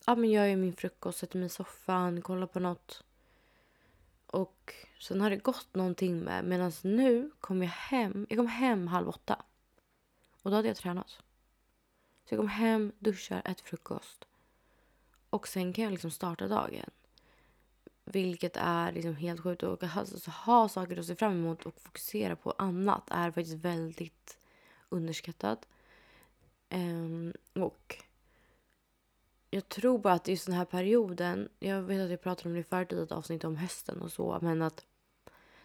ja 0.06 0.16
men 0.16 0.32
jag 0.32 0.50
gör 0.50 0.56
min 0.56 0.74
frukost, 0.74 1.20
sätter 1.20 1.38
mig 1.38 1.46
i 1.46 1.50
soffan, 1.50 2.22
kollar 2.22 2.48
på 2.48 2.60
något. 2.60 3.04
Och 4.26 4.74
sen 5.00 5.22
har 5.22 5.30
det 5.30 5.38
gått 5.38 5.76
någonting 5.76 6.20
med, 6.20 6.46
medan 6.46 6.72
nu 6.84 7.32
kom 7.40 7.64
jag 7.64 7.70
hem, 7.70 8.28
jag 8.30 8.38
kom 8.38 8.48
hem 8.48 8.88
halv 8.88 9.10
åtta. 9.10 9.44
Och 10.42 10.52
då 10.52 10.56
hade 10.56 10.68
jag 10.68 10.78
tränat. 10.78 11.10
Så 12.26 12.34
jag 12.34 12.40
kom 12.40 12.48
hem, 12.48 12.92
duschar, 13.00 13.42
äter 13.46 13.64
frukost. 13.66 14.28
Och 15.30 15.48
sen 15.48 15.74
kan 15.74 15.84
jag 15.84 15.92
liksom 15.92 16.12
starta 16.12 16.48
dagen. 16.48 16.90
Vilket 18.12 18.58
är 18.58 18.92
liksom 18.92 19.16
helt 19.16 19.42
sjukt. 19.42 19.64
Och 19.64 19.84
att 19.84 19.92
ha, 19.92 20.00
alltså, 20.02 20.32
ha 20.32 20.70
saker 20.70 21.00
att 21.00 21.06
se 21.06 21.16
fram 21.16 21.32
emot 21.32 21.66
och 21.66 21.82
fokusera 21.82 22.36
på 22.36 22.54
annat 22.58 23.04
är 23.12 23.32
faktiskt 23.32 23.66
väldigt 23.66 24.38
underskattat. 24.90 25.68
Um, 26.70 27.34
och 27.54 28.04
jag 29.50 29.70
tror 29.70 30.00
bara 30.00 30.14
att 30.14 30.28
just 30.28 30.46
den 30.46 30.56
här 30.56 30.66
perioden, 30.66 31.50
jag 31.60 31.82
vet 31.82 32.02
att 32.02 32.10
jag 32.10 32.22
pratade 32.22 32.50
om 32.50 32.56
det 32.56 32.64
förut 32.64 32.94
i 32.94 33.02
ett 33.02 33.12
avsnitt 33.12 33.44
om 33.44 33.56
hösten 33.56 34.02
och 34.02 34.12
så, 34.12 34.40
men 34.42 34.62
att 34.62 34.86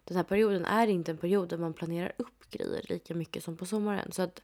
den 0.05 0.17
här 0.17 0.25
perioden 0.25 0.65
är 0.65 0.87
inte 0.87 1.11
en 1.11 1.19
period 1.19 1.49
där 1.49 1.59
man 1.59 1.73
planerar 1.73 2.13
upp 2.17 2.51
grejer 2.51 2.87
lika 2.89 3.15
mycket 3.15 3.45
som 3.45 3.57
på 3.57 3.67
sommaren. 3.67 4.13
Så 4.13 4.23
att 4.23 4.43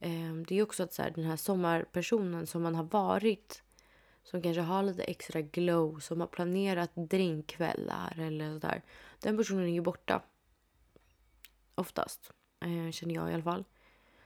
eh, 0.00 0.34
det 0.48 0.58
är 0.58 0.62
också 0.62 0.82
att 0.82 0.92
så 0.92 1.02
här, 1.02 1.10
den 1.10 1.24
här 1.24 1.36
sommarpersonen 1.36 2.46
som 2.46 2.62
man 2.62 2.74
har 2.74 2.84
varit 2.84 3.62
som 4.30 4.42
kanske 4.42 4.60
har 4.60 4.82
lite 4.82 5.02
extra 5.02 5.40
glow, 5.40 5.98
som 5.98 6.20
har 6.20 6.26
planerat 6.26 6.90
drinkkvällar 6.94 8.18
eller 8.18 8.52
sådär. 8.52 8.82
Den 9.20 9.36
personen 9.36 9.64
är 9.64 9.72
ju 9.72 9.80
borta. 9.80 10.22
Oftast, 11.74 12.32
eh, 12.60 12.90
känner 12.90 13.14
jag 13.14 13.30
i 13.30 13.34
alla 13.34 13.42
fall. 13.42 13.64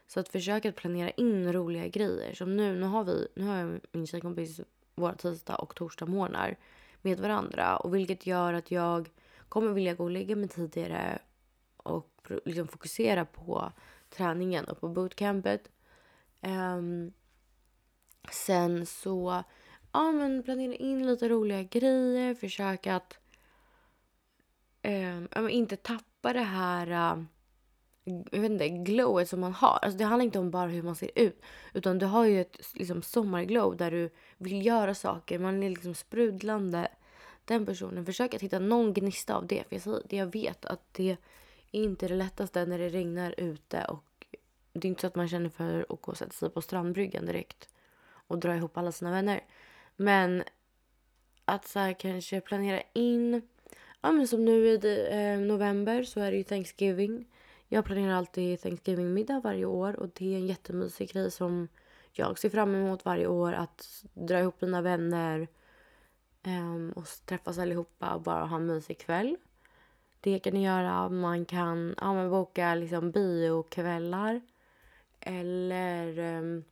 Så 0.07 0.21
att 0.21 0.28
försöka 0.28 0.69
att 0.69 0.76
planera 0.76 1.11
in 1.11 1.52
roliga 1.52 1.88
grejer. 1.88 2.35
Som 2.35 2.57
nu, 2.57 2.80
nu 2.80 2.87
har 2.87 3.04
vi, 3.04 3.28
nu 3.35 3.47
har 3.47 3.57
jag 3.57 3.80
min 3.92 4.07
tjejkompis 4.07 4.61
våra 4.95 5.14
tisdag 5.14 5.57
och 5.57 5.75
torsdag 5.75 6.07
morgnar 6.07 6.57
med 7.02 7.21
varandra. 7.21 7.76
Och 7.76 7.95
vilket 7.95 8.26
gör 8.26 8.52
att 8.52 8.71
jag 8.71 9.09
kommer 9.49 9.73
vilja 9.73 9.95
gå 9.95 10.04
och 10.04 10.11
lägga 10.11 10.37
mig 10.37 10.49
tidigare 10.49 11.19
och 11.76 12.33
liksom 12.45 12.69
fokusera 12.69 13.25
på 13.25 13.73
träningen 14.11 14.64
och 14.64 14.80
på 14.80 14.88
bootcampet. 14.88 15.71
Um, 16.40 17.12
sen 18.33 18.87
så 18.87 19.45
ja, 19.92 20.12
men 20.12 20.42
planera 20.42 20.75
in 20.75 21.06
lite 21.06 21.28
roliga 21.28 21.62
grejer. 21.62 22.35
Försöka 22.35 22.97
att 22.97 23.18
um, 25.37 25.49
inte 25.49 25.76
tappa 25.76 26.32
det 26.32 26.40
här 26.40 27.16
uh, 27.16 27.25
jag 28.04 28.40
vet 28.40 28.50
inte, 28.50 28.68
glowet 28.68 29.28
som 29.28 29.40
man 29.40 29.52
har. 29.52 29.78
Alltså 29.82 29.99
det 29.99 30.04
handlar 30.04 30.25
inte 30.25 30.38
om 30.38 30.50
bara 30.50 30.68
hur 30.68 30.82
man 30.82 30.97
ser 30.97 31.11
ut. 31.14 31.42
Utan 31.75 31.99
du 31.99 32.06
har 32.06 32.25
ju 32.25 32.40
ett 32.40 32.75
liksom, 32.75 33.02
sommarglow 33.02 33.76
där 33.76 33.90
du 33.90 34.11
vill 34.38 34.66
göra 34.66 34.94
saker. 34.94 35.38
Man 35.38 35.62
är 35.62 35.70
liksom 35.70 35.94
sprudlande. 35.94 36.88
Den 37.44 37.66
personen, 37.66 38.06
försök 38.06 38.35
att 38.35 38.42
hitta 38.42 38.59
någon 38.59 38.92
gnista 38.92 39.35
av 39.35 39.47
det. 39.47 39.64
För 39.68 39.75
jag, 39.75 39.82
säger, 39.82 40.02
jag 40.09 40.26
vet 40.26 40.64
att 40.64 40.94
det 40.94 41.11
är 41.11 41.16
inte 41.70 42.09
det 42.09 42.14
lättaste 42.14 42.66
när 42.66 42.78
det 42.78 42.88
regnar 42.88 43.35
ute. 43.38 43.85
Och 43.85 44.26
det 44.73 44.87
är 44.87 44.90
inte 44.90 45.00
så 45.00 45.06
att 45.06 45.14
man 45.14 45.28
känner 45.28 45.49
för 45.49 45.87
att 45.88 46.00
gå 46.00 46.11
och 46.11 46.18
sätta 46.18 46.32
sig 46.32 46.50
på 46.50 46.62
strandbryggan 46.62 47.26
direkt. 47.26 47.68
Och 48.11 48.38
dra 48.38 48.56
ihop 48.56 48.76
alla 48.76 48.92
sina 48.92 49.11
vänner. 49.11 49.44
Men 50.00 50.45
att 51.45 51.69
så 51.69 51.78
här, 51.78 51.92
kanske 51.92 52.40
planera 52.40 52.83
in. 52.92 53.42
Ja 54.00 54.12
men 54.12 54.28
som 54.28 54.45
nu 54.45 54.66
i 54.66 55.09
eh, 55.11 55.38
november 55.47 56.02
så 56.02 56.21
är 56.21 56.30
det 56.30 56.37
ju 56.37 56.45
Thanksgiving. 56.45 57.25
Jag 57.69 57.85
planerar 57.85 58.12
alltid 58.12 58.61
Thanksgiving-middag 58.61 59.40
varje 59.40 59.64
år 59.64 59.97
och 60.00 60.09
det 60.14 60.35
är 60.35 60.38
en 60.38 60.47
jättemysig 60.47 61.12
grej 61.12 61.30
som 61.30 61.69
jag 62.12 62.38
ser 62.38 62.49
fram 62.49 62.75
emot 62.75 63.04
varje 63.04 63.26
år. 63.26 63.52
Att 63.52 64.04
dra 64.14 64.40
ihop 64.40 64.61
mina 64.61 64.83
vänner 64.83 65.49
um, 66.47 66.92
och 66.97 67.07
träffas 67.25 67.59
allihopa 67.59 68.14
och 68.14 68.23
bara 68.23 68.45
ha 68.45 68.57
en 68.57 68.66
mysig 68.66 68.99
kväll. 68.99 69.37
Det 70.21 70.38
kan 70.38 70.54
ni 70.54 70.64
göra. 70.64 71.09
Man 71.09 71.45
kan 71.45 71.95
ja, 72.00 72.14
men 72.14 72.30
boka 72.30 72.75
liksom 72.75 73.11
biokvällar. 73.11 74.40
Eller 75.21 76.19
um, 76.19 76.64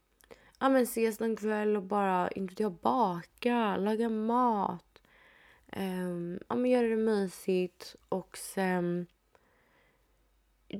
ja, 0.58 0.68
men 0.68 0.82
ses 0.82 1.20
någon 1.20 1.36
kväll 1.36 1.76
och 1.76 1.82
bara 1.82 2.30
inte 2.30 2.62
jag, 2.62 2.72
baka, 2.72 3.76
laga 3.76 4.08
mat. 4.08 4.84
Um, 5.76 6.38
ja, 6.48 6.56
men 6.56 6.70
göra 6.70 6.88
det 6.88 6.96
mysigt 6.96 7.96
och 8.08 8.36
sen 8.36 9.06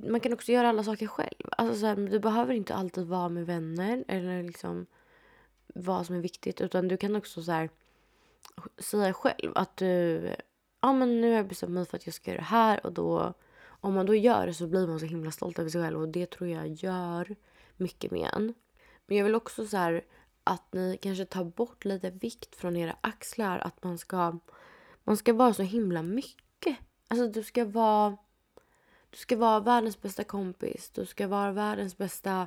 man 0.08 0.20
kan 0.20 0.32
också 0.32 0.52
göra 0.52 0.68
alla 0.68 0.84
saker 0.84 1.06
själv. 1.06 1.48
Alltså 1.50 1.80
så 1.80 1.86
här, 1.86 1.96
du 1.96 2.18
behöver 2.18 2.54
inte 2.54 2.74
alltid 2.74 3.06
vara 3.06 3.28
med 3.28 3.46
vänner 3.46 4.04
eller 4.08 4.42
liksom 4.42 4.86
vad 5.66 6.06
som 6.06 6.16
är 6.16 6.20
viktigt. 6.20 6.60
Utan 6.60 6.88
du 6.88 6.96
kan 6.96 7.16
också 7.16 7.42
så 7.42 7.52
här, 7.52 7.70
säga 8.78 9.12
själv 9.12 9.52
att 9.54 9.76
du... 9.76 10.22
Ja, 10.80 10.92
men 10.92 11.20
nu 11.20 11.30
har 11.30 11.36
jag 11.36 11.48
bestämt 11.48 11.72
mig 11.72 11.86
för 11.86 11.96
att 11.96 12.06
jag 12.06 12.14
ska 12.14 12.30
göra 12.30 12.40
det 12.40 12.46
här. 12.46 12.86
Och 12.86 12.92
då, 12.92 13.34
om 13.66 13.94
man 13.94 14.06
då 14.06 14.14
gör 14.14 14.46
det 14.46 14.54
så 14.54 14.66
blir 14.66 14.86
man 14.86 15.00
så 15.00 15.06
himla 15.06 15.30
stolt 15.30 15.58
över 15.58 15.70
sig 15.70 15.82
själv. 15.82 16.00
Och 16.00 16.08
det 16.08 16.30
tror 16.30 16.50
jag 16.50 16.68
gör 16.68 17.36
mycket 17.76 18.10
med 18.10 18.30
en. 18.34 18.54
Men 19.08 19.16
jag 19.16 19.24
vill 19.24 19.34
också 19.34 19.66
så 19.66 19.76
här, 19.76 20.04
att 20.44 20.72
ni 20.72 20.98
kanske 21.02 21.24
tar 21.24 21.44
bort 21.44 21.84
lite 21.84 22.10
vikt 22.10 22.56
från 22.56 22.76
era 22.76 22.96
axlar. 23.00 23.58
Att 23.58 23.84
man 23.84 23.98
ska, 23.98 24.38
man 25.04 25.16
ska 25.16 25.32
vara 25.32 25.54
så 25.54 25.62
himla 25.62 26.02
mycket. 26.02 26.76
Alltså 27.08 27.28
du 27.28 27.42
ska 27.42 27.64
vara 27.64 28.16
du 29.10 29.16
ska 29.16 29.36
vara 29.36 29.60
världens 29.60 30.02
bästa 30.02 30.24
kompis. 30.24 30.90
Du 30.94 31.06
ska 31.06 31.28
vara 31.28 31.52
världens 31.52 31.96
bästa 31.96 32.46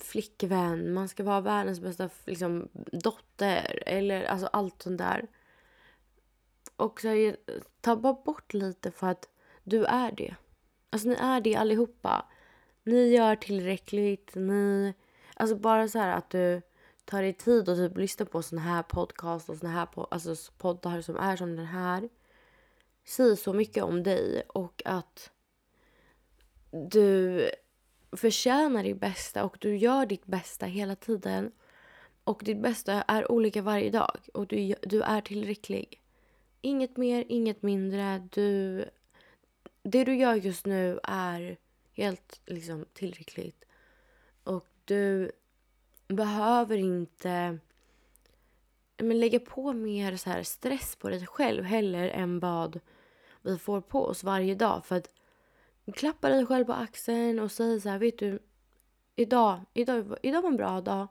flickvän. 0.00 0.92
Man 0.92 1.08
ska 1.08 1.22
vara 1.24 1.40
världens 1.40 1.80
bästa 1.80 2.10
liksom, 2.26 2.68
dotter. 2.74 3.82
Eller 3.86 4.24
alltså 4.24 4.46
allt 4.46 4.82
sånt 4.82 4.98
där. 4.98 5.26
Och 6.76 7.00
så 7.00 7.34
ta 7.80 7.96
bara 7.96 8.12
bort 8.12 8.54
lite 8.54 8.90
för 8.90 9.06
att 9.06 9.28
du 9.64 9.84
är 9.84 10.12
det. 10.12 10.34
Alltså 10.90 11.08
ni 11.08 11.14
är 11.14 11.40
det 11.40 11.56
allihopa. 11.56 12.26
Ni 12.82 13.08
gör 13.08 13.36
tillräckligt. 13.36 14.34
Ni... 14.34 14.94
Alltså 15.34 15.56
bara 15.56 15.88
så 15.88 15.98
här 15.98 16.16
att 16.16 16.30
du 16.30 16.62
tar 17.04 17.22
dig 17.22 17.32
tid 17.32 17.68
och 17.68 17.76
typ 17.76 17.98
lyssnar 17.98 18.26
på 18.26 18.42
såna 18.42 18.62
här 18.62 18.82
podcast 18.82 19.48
och 19.48 19.56
såna 19.56 19.72
här 19.72 19.86
po 19.86 20.04
alltså 20.10 20.52
poddar 20.58 21.00
som 21.00 21.16
är 21.16 21.36
som 21.36 21.56
den 21.56 21.66
här. 21.66 22.08
säger 23.04 23.36
så 23.36 23.52
mycket 23.52 23.84
om 23.84 24.02
dig 24.02 24.42
och 24.48 24.82
att 24.84 25.30
du 26.70 27.50
förtjänar 28.12 28.82
ditt 28.82 29.00
bästa 29.00 29.44
och 29.44 29.56
du 29.60 29.76
gör 29.76 30.06
ditt 30.06 30.26
bästa 30.26 30.66
hela 30.66 30.96
tiden. 30.96 31.52
Och 32.24 32.42
ditt 32.44 32.62
bästa 32.62 33.02
är 33.02 33.32
olika 33.32 33.62
varje 33.62 33.90
dag 33.90 34.18
och 34.34 34.46
du, 34.46 34.74
du 34.82 35.02
är 35.02 35.20
tillräcklig. 35.20 36.00
Inget 36.60 36.96
mer, 36.96 37.24
inget 37.28 37.62
mindre. 37.62 38.28
Du, 38.32 38.84
det 39.82 40.04
du 40.04 40.16
gör 40.16 40.34
just 40.34 40.66
nu 40.66 41.00
är 41.02 41.56
helt 41.92 42.40
liksom, 42.46 42.84
tillräckligt. 42.92 43.64
Och 44.44 44.66
du 44.84 45.32
behöver 46.08 46.76
inte 46.76 47.58
men, 48.96 49.20
lägga 49.20 49.40
på 49.40 49.72
mer 49.72 50.16
så 50.16 50.30
här 50.30 50.42
stress 50.42 50.96
på 50.96 51.08
dig 51.08 51.26
själv 51.26 51.64
heller 51.64 52.08
än 52.08 52.40
vad 52.40 52.80
vi 53.42 53.58
får 53.58 53.80
på 53.80 54.04
oss 54.04 54.24
varje 54.24 54.54
dag. 54.54 54.86
För 54.86 54.96
att 54.96 55.10
Klappa 55.92 56.28
dig 56.28 56.46
själv 56.46 56.64
på 56.64 56.72
axeln 56.72 57.38
och 57.38 57.52
säg 57.52 57.80
så 57.80 57.88
här, 57.88 57.98
vet 57.98 58.18
du, 58.18 58.38
idag, 59.16 59.60
idag, 59.74 60.16
idag 60.22 60.42
var 60.42 60.48
en 60.48 60.56
bra 60.56 60.80
dag. 60.80 61.08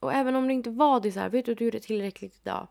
Och 0.00 0.12
även 0.12 0.36
om 0.36 0.46
det 0.48 0.54
inte 0.54 0.70
var 0.70 1.00
det 1.00 1.12
så 1.12 1.20
här, 1.20 1.28
vet 1.28 1.44
du, 1.44 1.54
du 1.54 1.64
gjorde 1.64 1.80
tillräckligt 1.80 2.40
idag. 2.40 2.68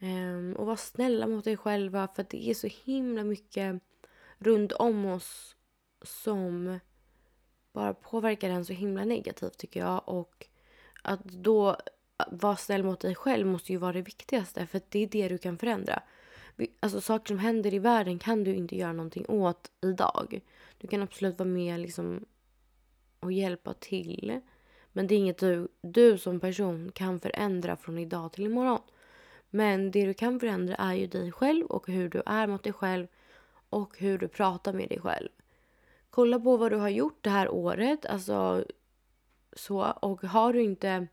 Um, 0.00 0.56
och 0.56 0.66
var 0.66 0.76
snälla 0.76 1.26
mot 1.26 1.44
dig 1.44 1.56
själva 1.56 2.08
för 2.08 2.26
det 2.30 2.50
är 2.50 2.54
så 2.54 2.66
himla 2.84 3.24
mycket 3.24 3.82
runt 4.38 4.72
om 4.72 5.04
oss 5.04 5.56
som 6.02 6.80
bara 7.76 7.94
påverkar 7.94 8.50
en 8.50 8.64
så 8.64 8.72
himla 8.72 9.04
negativt 9.04 9.58
tycker 9.58 9.80
jag. 9.80 10.02
Och 10.04 10.46
att 11.02 11.24
då 11.24 11.76
vara 12.30 12.56
snäll 12.56 12.84
mot 12.84 13.00
dig 13.00 13.14
själv 13.14 13.46
måste 13.46 13.72
ju 13.72 13.78
vara 13.78 13.92
det 13.92 14.02
viktigaste 14.02 14.66
för 14.66 14.80
det 14.88 14.98
är 14.98 15.06
det 15.06 15.28
du 15.28 15.38
kan 15.38 15.58
förändra 15.58 16.02
alltså, 16.80 17.00
saker 17.00 17.26
som 17.26 17.38
händer 17.38 17.74
i 17.74 17.78
världen 17.78 18.18
kan 18.18 18.44
du 18.44 18.54
inte 18.54 18.76
göra 18.76 18.92
någonting 18.92 19.26
åt 19.28 19.70
idag. 19.80 20.40
Du 20.78 20.88
kan 20.88 21.02
absolut 21.02 21.38
vara 21.38 21.48
med 21.48 21.80
liksom, 21.80 22.24
och 23.20 23.32
hjälpa 23.32 23.74
till. 23.74 24.40
Men 24.92 25.06
det 25.06 25.14
är 25.14 25.16
inget 25.16 25.38
du, 25.38 25.68
du 25.80 26.18
som 26.18 26.40
person 26.40 26.92
kan 26.94 27.20
förändra 27.20 27.76
från 27.76 27.98
idag 27.98 28.32
till 28.32 28.44
imorgon. 28.44 28.80
Men 29.50 29.90
det 29.90 30.06
du 30.06 30.14
kan 30.14 30.40
förändra 30.40 30.74
är 30.74 30.94
ju 30.94 31.06
dig 31.06 31.32
själv 31.32 31.66
och 31.66 31.88
hur 31.88 32.08
du 32.08 32.22
är 32.26 32.46
mot 32.46 32.62
dig 32.62 32.72
själv 32.72 33.06
och 33.70 33.98
hur 33.98 34.18
du 34.18 34.28
pratar 34.28 34.72
med 34.72 34.88
dig 34.88 35.00
själv. 35.00 35.28
Kolla 36.10 36.40
på 36.40 36.56
vad 36.56 36.72
du 36.72 36.76
har 36.76 36.88
gjort 36.88 37.18
det 37.20 37.30
här 37.30 37.48
året. 37.50 38.06
Alltså, 38.06 38.64
så, 39.52 39.90
och 39.90 40.22
har 40.22 40.52
du 40.52 40.62
inte 40.62 41.06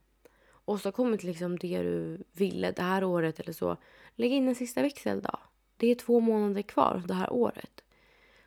åstadkommit 0.66 1.24
liksom 1.24 1.58
det 1.58 1.84
du 1.84 2.24
ville 2.32 2.72
det 2.72 2.82
här 2.82 3.04
året 3.04 3.40
eller 3.40 3.54
så, 3.54 3.78
lägg 4.16 4.32
in 4.32 4.48
en 4.48 4.56
sista 4.56 4.82
växel 4.82 5.22
då. 5.22 5.40
Det 5.78 5.88
är 5.88 5.96
två 5.96 6.20
månader 6.20 6.62
kvar 6.62 7.04
det 7.08 7.14
här 7.14 7.34
året. 7.34 7.84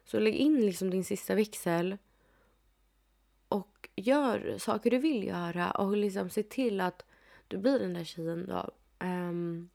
Så 0.05 0.19
lägg 0.19 0.35
in 0.35 0.61
liksom 0.67 0.91
din 0.91 1.05
sista 1.05 1.35
växel 1.35 1.99
och 3.49 3.89
gör 3.97 4.59
saker 4.59 4.91
du 4.91 4.99
vill 4.99 5.25
göra 5.25 5.71
och 5.71 5.97
liksom 5.97 6.31
se 6.31 6.43
till 6.43 6.81
att 6.81 7.05
du 7.49 7.59
blir 7.59 7.79
den 7.79 7.95
där 7.95 8.05
tjejen 8.05 8.47
då. 8.47 8.71
Um, 9.07 9.71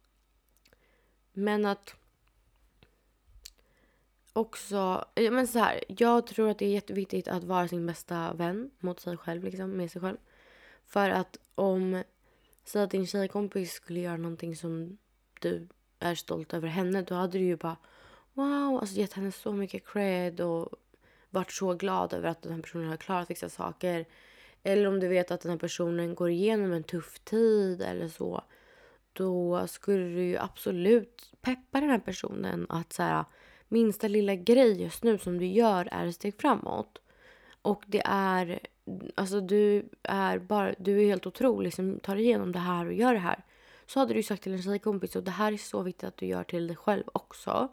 men 1.34 1.66
att 1.66 1.96
också, 4.34 5.06
men 5.16 5.48
så 5.48 5.60
här, 5.60 5.84
jag 5.88 6.28
tror 6.28 6.50
att 6.50 6.60
det 6.60 6.66
är 6.66 6.74
jätteviktigt 6.74 7.28
att 7.28 7.44
vara 7.44 7.68
sin 7.68 7.86
bästa 7.86 8.34
vän 8.34 8.72
mot 8.80 9.00
sig 9.00 9.18
själv, 9.18 9.44
liksom, 9.44 9.72
med 9.72 9.92
sig 9.92 10.02
själv. 10.02 10.18
För 10.86 11.10
att 11.10 11.38
om 11.56 12.04
Säg 12.64 12.82
att 12.82 12.92
din 12.92 13.08
tjejkompis 13.08 13.72
skulle 13.72 14.00
göra 14.00 14.18
någonting 14.18 14.56
som 14.56 14.98
du 15.40 15.68
är 16.00 16.16
stolt 16.16 16.54
över 16.54 16.68
henne. 16.68 17.02
Då 17.02 17.16
hade 17.16 17.38
du 17.38 17.44
ju 17.44 17.56
bara 17.56 17.78
wow, 18.34 18.80
alltså 18.80 18.96
gett 18.96 19.14
henne 19.14 19.32
så 19.32 19.52
mycket 19.52 19.88
cred 19.88 20.42
och 20.42 20.70
varit 21.30 21.52
så 21.52 21.74
glad 21.74 22.14
över 22.14 22.30
att 22.30 22.42
den 22.42 22.54
här 22.54 22.62
personen 22.62 22.90
har 22.90 22.98
klarat 22.98 23.30
vissa 23.30 23.50
saker. 23.50 24.06
Eller 24.64 24.88
om 24.88 25.00
du 25.00 25.08
vet 25.08 25.32
att 25.32 25.42
den 25.42 25.52
här 25.52 25.58
personen 25.58 26.16
går 26.16 26.30
igenom 26.30 26.72
en 26.72 26.84
tuff 26.84 27.20
tid 27.20 27.82
eller 27.82 28.08
så. 28.08 28.44
Då 29.14 29.68
skulle 29.68 30.04
du 30.04 30.24
ju 30.24 30.38
absolut 30.38 31.34
peppa 31.42 31.80
den 31.80 31.90
här 31.90 32.00
personen 32.00 32.66
att 32.70 32.94
så 32.94 33.04
här, 33.04 33.26
minsta 33.72 34.08
lilla 34.08 34.36
grej 34.36 34.82
just 34.82 35.04
nu 35.04 35.18
som 35.18 35.38
du 35.38 35.46
gör 35.46 35.90
är 35.92 36.08
ett 36.08 36.16
steg 36.16 36.42
framåt. 36.42 37.02
Och 37.62 37.84
det 37.88 38.02
är, 38.06 38.60
alltså 39.16 39.42
du 39.42 39.90
är 40.04 40.40
bara, 40.40 40.74
du 40.78 41.02
är 41.02 41.06
helt 41.06 41.26
otrolig 41.26 41.74
som 41.74 42.00
tar 42.00 42.16
igenom 42.16 42.52
det 42.52 42.60
här 42.60 42.86
och 42.86 42.94
gör 42.94 43.14
det 43.14 43.20
här. 43.20 43.44
Så 43.86 44.00
hade 44.00 44.14
du 44.14 44.24
sagt 44.24 44.44
till 44.44 44.54
en 44.54 44.62
tjejkompis 44.62 45.16
och 45.16 45.24
det 45.24 45.32
här 45.32 45.52
är 45.52 45.58
så 45.58 45.82
viktigt 45.82 46.04
att 46.04 46.18
du 46.18 46.26
gör 46.26 46.44
till 46.44 46.68
dig 46.68 46.76
själv 46.76 47.04
också. 47.14 47.68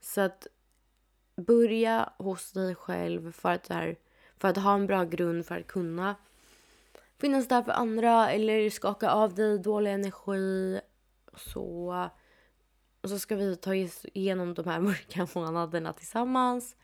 Så 0.00 0.20
att 0.20 0.46
börja 1.36 2.12
hos 2.18 2.52
dig 2.52 2.74
själv 2.74 3.32
för 3.32 3.52
att, 3.52 3.68
här, 3.68 3.96
för 4.38 4.48
att 4.48 4.56
ha 4.56 4.74
en 4.74 4.86
bra 4.86 5.04
grund 5.04 5.46
för 5.46 5.60
att 5.60 5.66
kunna 5.66 6.14
finnas 7.18 7.48
där 7.48 7.62
för 7.62 7.72
andra 7.72 8.30
eller 8.30 8.70
skaka 8.70 9.10
av 9.10 9.34
dig 9.34 9.58
dålig 9.58 9.92
energi. 9.92 10.80
Så, 11.36 12.08
och 13.00 13.10
så 13.10 13.18
ska 13.18 13.36
vi 13.36 13.56
ta 13.56 13.74
igenom 13.74 14.54
de 14.54 14.66
här 14.66 14.80
mörka 14.90 15.28
månaderna 15.34 15.92
tillsammans. 15.92 16.76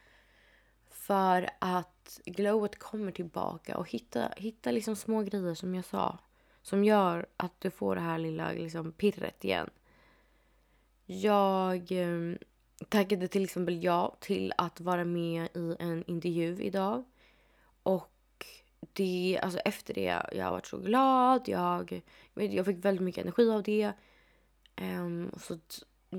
För 0.91 1.51
att 1.59 2.21
glowet 2.25 2.79
kommer 2.79 3.13
tillbaka 3.13 3.77
och 3.77 3.91
hitta, 3.91 4.29
hitta 4.37 4.71
liksom 4.71 4.97
små 4.97 5.23
grejer 5.23 5.55
som 5.55 5.75
jag 5.75 5.85
sa. 5.85 6.19
Som 6.63 6.85
gör 6.85 7.27
att 7.37 7.61
du 7.61 7.71
får 7.71 7.95
det 7.95 8.01
här 8.01 8.19
lilla 8.19 8.53
liksom, 8.53 8.93
pirret 8.93 9.45
igen. 9.45 9.71
Jag 11.07 11.93
eh, 11.93 12.37
tackade 12.89 13.29
till 13.29 13.45
exempel 13.45 13.85
ja 13.85 14.17
till 14.21 14.53
att 14.59 14.81
vara 14.81 15.05
med 15.05 15.49
i 15.55 15.77
en 15.79 16.05
intervju 16.07 16.63
idag. 16.63 17.05
Och 17.83 18.11
det, 18.93 19.41
alltså 19.43 19.59
efter 19.59 19.95
det, 19.95 20.23
jag 20.33 20.45
har 20.45 20.51
varit 20.51 20.67
så 20.67 20.79
glad. 20.79 21.49
Jag, 21.49 22.03
jag 22.35 22.67
fick 22.67 22.85
väldigt 22.85 23.05
mycket 23.05 23.23
energi 23.23 23.51
av 23.51 23.63
det. 23.63 23.93
Um, 24.81 25.31
så 25.37 25.59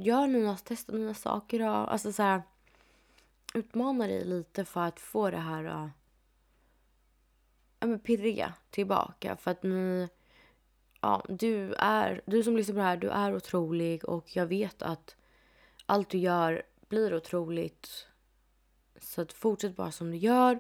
gör 0.02 0.28
nya, 0.28 0.56
testa 0.56 0.94
nya 0.94 1.14
saker. 1.14 1.62
och 1.62 1.92
Alltså 1.94 2.14
så 2.14 2.24
här, 2.24 2.42
utmana 3.54 4.08
dig 4.08 4.26
lite 4.26 4.66
för 4.66 4.82
att 4.82 5.00
få 5.00 5.32
det 5.32 5.38
här 5.38 5.64
uh, 5.64 5.88
ja, 7.80 7.88
men 7.88 8.00
pirriga 8.00 8.54
tillbaka. 8.70 9.36
För 9.36 9.52
att 9.52 9.64
ni, 9.64 10.10
ja, 11.02 11.26
du 11.30 11.74
är, 11.74 12.22
du 12.26 12.44
som 12.44 12.58
lyssnar 12.58 12.74
på 12.74 12.80
det 12.80 12.86
här, 12.86 12.98
du 12.98 13.10
är 13.10 13.36
otrolig 13.36 14.06
och 14.06 14.36
jag 14.36 14.46
vet 14.46 14.82
att 14.82 15.16
allt 15.86 16.10
du 16.10 16.18
gör 16.18 16.64
blir 16.88 17.16
otroligt. 17.16 18.08
Så 19.00 19.22
att 19.22 19.34
fortsätt 19.34 19.76
bara 19.76 19.92
som 19.92 20.12
du 20.12 20.18
gör 20.18 20.60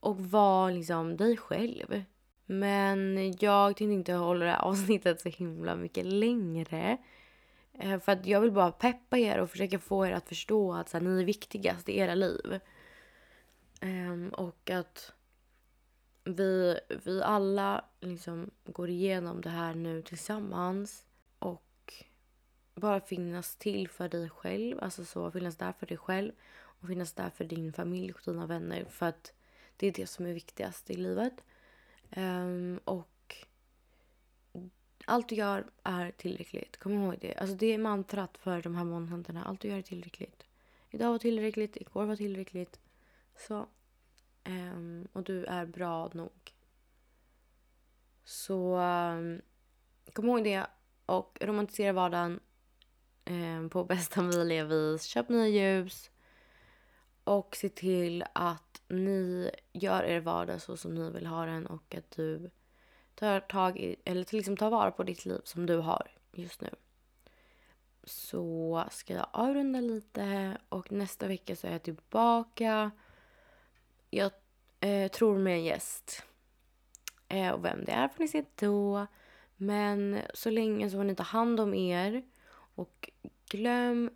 och 0.00 0.20
var 0.20 0.70
liksom 0.72 1.16
dig 1.16 1.36
själv. 1.36 2.04
Men 2.46 3.16
jag 3.40 3.76
tänkte 3.76 3.94
inte 3.94 4.12
hålla 4.12 4.44
det 4.44 4.50
här 4.50 4.62
avsnittet 4.62 5.20
så 5.20 5.28
himla 5.28 5.76
mycket 5.76 6.06
längre. 6.06 6.98
Eh, 7.78 8.00
för 8.00 8.12
att 8.12 8.26
jag 8.26 8.40
vill 8.40 8.52
bara 8.52 8.72
peppa 8.72 9.18
er 9.18 9.38
och 9.38 9.50
försöka 9.50 9.78
få 9.78 10.06
er 10.06 10.12
att 10.12 10.28
förstå 10.28 10.72
att 10.74 10.88
så 10.88 10.96
här, 10.96 11.04
ni 11.04 11.20
är 11.20 11.24
viktigast 11.24 11.88
i 11.88 11.98
era 11.98 12.14
liv. 12.14 12.60
Um, 13.82 14.28
och 14.28 14.70
att 14.70 15.12
vi, 16.24 16.80
vi 17.04 17.22
alla 17.22 17.84
liksom 18.00 18.50
går 18.64 18.88
igenom 18.88 19.40
det 19.40 19.50
här 19.50 19.74
nu 19.74 20.02
tillsammans. 20.02 21.06
Och 21.38 22.04
bara 22.74 23.00
finnas 23.00 23.56
till 23.56 23.88
för 23.88 24.08
dig 24.08 24.30
själv. 24.30 24.78
Alltså 24.80 25.04
så 25.04 25.30
finnas 25.30 25.56
där 25.56 25.72
för 25.72 25.86
dig 25.86 25.96
själv. 25.96 26.32
Och 26.54 26.88
finnas 26.88 27.12
där 27.12 27.30
för 27.30 27.44
din 27.44 27.72
familj 27.72 28.12
och 28.12 28.20
dina 28.24 28.46
vänner. 28.46 28.84
För 28.84 29.06
att 29.06 29.32
det 29.76 29.86
är 29.86 29.92
det 29.92 30.06
som 30.06 30.26
är 30.26 30.32
viktigast 30.32 30.90
i 30.90 30.94
livet. 30.94 31.44
Um, 32.16 32.80
och 32.84 33.08
allt 35.08 35.28
du 35.28 35.34
gör 35.34 35.66
är 35.82 36.10
tillräckligt. 36.10 36.76
Kom 36.76 36.92
ihåg 36.92 37.16
det. 37.20 37.34
Alltså 37.34 37.56
det 37.56 37.66
är 37.66 37.78
mantrat 37.78 38.38
för 38.38 38.62
de 38.62 38.74
här 38.74 38.84
månaderna. 38.84 39.44
Allt 39.44 39.60
du 39.60 39.68
gör 39.68 39.78
är 39.78 39.82
tillräckligt. 39.82 40.44
Idag 40.90 41.10
var 41.10 41.18
tillräckligt, 41.18 41.76
igår 41.76 42.04
var 42.04 42.16
tillräckligt. 42.16 42.80
Så. 43.36 43.66
Um, 44.44 45.08
och 45.12 45.22
du 45.22 45.44
är 45.44 45.66
bra 45.66 46.10
nog. 46.14 46.54
Så 48.24 48.76
um, 48.78 49.40
kom 50.12 50.28
ihåg 50.28 50.44
det. 50.44 50.66
Och 51.06 51.38
romantisera 51.40 51.92
vardagen 51.92 52.40
um, 53.24 53.70
på 53.70 53.84
bästa 53.84 54.22
möjliga 54.22 54.64
vis. 54.64 55.02
Köp 55.02 55.28
nya 55.28 55.48
ljus. 55.48 56.10
Och 57.24 57.56
se 57.56 57.68
till 57.68 58.24
att 58.32 58.82
ni 58.88 59.50
gör 59.72 60.02
er 60.02 60.20
vardag 60.20 60.62
så 60.62 60.76
som 60.76 60.94
ni 60.94 61.10
vill 61.10 61.26
ha 61.26 61.46
den 61.46 61.66
och 61.66 61.94
att 61.94 62.10
du 62.10 62.50
tar 63.18 63.40
tag 63.40 63.78
i, 63.78 63.96
eller 64.04 64.34
liksom 64.34 64.56
tar 64.56 64.70
vara 64.70 64.90
på 64.90 65.02
ditt 65.02 65.24
liv 65.24 65.40
som 65.44 65.66
du 65.66 65.76
har 65.76 66.10
just 66.32 66.60
nu. 66.60 66.70
Så 68.04 68.84
ska 68.90 69.14
jag 69.14 69.26
avrunda 69.32 69.80
lite 69.80 70.56
och 70.68 70.92
nästa 70.92 71.26
vecka 71.26 71.56
så 71.56 71.66
är 71.66 71.72
jag 71.72 71.82
tillbaka. 71.82 72.90
Jag 74.10 74.32
eh, 74.80 75.10
tror 75.10 75.38
med 75.38 75.54
en 75.54 75.64
gäst. 75.64 76.22
Eh, 77.28 77.50
och 77.50 77.64
vem 77.64 77.84
det 77.84 77.92
är 77.92 78.08
får 78.08 78.22
ni 78.22 78.28
se 78.28 78.44
då. 78.54 79.06
Men 79.56 80.20
så 80.34 80.50
länge 80.50 80.90
så 80.90 80.96
får 80.96 81.04
ni 81.04 81.14
ta 81.14 81.22
hand 81.22 81.60
om 81.60 81.74
er. 81.74 82.22
Och 82.74 83.10
glöm 83.50 84.10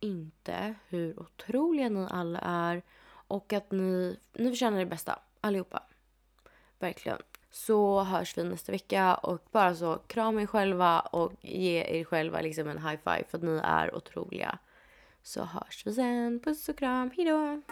inte 0.00 0.74
hur 0.88 1.20
otroliga 1.20 1.88
ni 1.88 2.06
alla 2.10 2.38
är. 2.38 2.82
Och 3.06 3.52
att 3.52 3.72
ni, 3.72 4.18
ni 4.32 4.50
förtjänar 4.50 4.78
det 4.78 4.86
bästa, 4.86 5.18
allihopa. 5.40 5.82
Verkligen 6.78 7.18
så 7.54 8.02
hörs 8.02 8.38
vi 8.38 8.44
nästa 8.44 8.72
vecka 8.72 9.14
och 9.14 9.40
bara 9.52 9.74
så 9.74 9.98
krama 10.06 10.42
er 10.42 10.46
själva 10.46 11.00
och 11.00 11.32
ge 11.40 12.00
er 12.00 12.04
själva 12.04 12.40
liksom 12.40 12.68
en 12.68 12.78
high 12.78 13.00
five 13.04 13.24
för 13.30 13.38
att 13.38 13.44
ni 13.44 13.60
är 13.64 13.94
otroliga. 13.94 14.58
Så 15.22 15.44
hörs 15.44 15.86
vi 15.86 15.92
sen. 15.92 16.40
Puss 16.44 16.68
och 16.68 16.78
kram. 16.78 17.10
Hejdå! 17.16 17.62